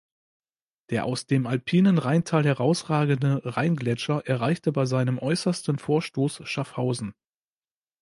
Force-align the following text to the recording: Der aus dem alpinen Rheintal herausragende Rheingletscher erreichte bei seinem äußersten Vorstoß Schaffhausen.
Der 0.89 1.05
aus 1.05 1.27
dem 1.27 1.45
alpinen 1.45 1.99
Rheintal 1.99 2.43
herausragende 2.43 3.39
Rheingletscher 3.45 4.23
erreichte 4.25 4.71
bei 4.71 4.87
seinem 4.87 5.19
äußersten 5.19 5.77
Vorstoß 5.77 6.41
Schaffhausen. 6.45 7.13